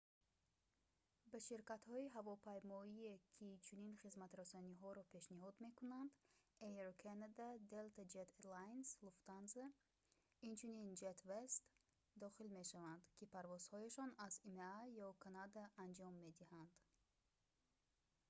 [1.31, 6.11] ба ширкатҳои ҳавопаймоие ки чунин хизматрасониҳоро пешниҳод мекунанд
[6.71, 9.63] air canada delta air lines lufthansa
[10.49, 11.63] инчунин westjet
[12.23, 14.71] дохил мешаванд ки парвозҳояшонро аз има
[15.05, 16.71] ё канада анҷом медиҳанд